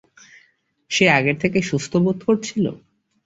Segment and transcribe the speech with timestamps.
[0.91, 2.65] সে আগের থেকে সুস্থ বোধ করছিল?